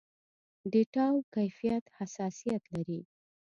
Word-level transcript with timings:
ډېټاوو 0.71 1.27
کيفيت 1.35 1.83
حساسيت 1.97 2.63
لري. 2.73 3.01